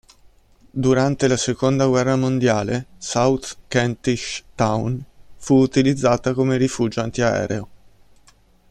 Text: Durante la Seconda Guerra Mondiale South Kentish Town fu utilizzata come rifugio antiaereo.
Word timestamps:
Durante 0.71 1.27
la 1.27 1.37
Seconda 1.37 1.85
Guerra 1.85 2.15
Mondiale 2.15 2.87
South 2.97 3.55
Kentish 3.67 4.41
Town 4.55 5.03
fu 5.37 5.57
utilizzata 5.59 6.33
come 6.33 6.57
rifugio 6.57 7.01
antiaereo. 7.03 7.67